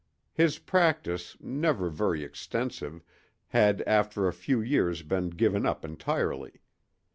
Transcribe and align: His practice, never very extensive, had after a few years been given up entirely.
His 0.33 0.57
practice, 0.57 1.37
never 1.39 1.87
very 1.91 2.23
extensive, 2.23 3.03
had 3.49 3.83
after 3.83 4.27
a 4.27 4.33
few 4.33 4.59
years 4.59 5.03
been 5.03 5.29
given 5.29 5.63
up 5.63 5.85
entirely. 5.85 6.53